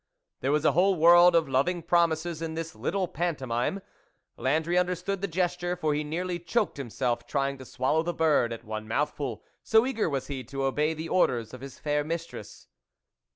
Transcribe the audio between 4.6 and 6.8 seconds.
understood the gesture, for he nearly choked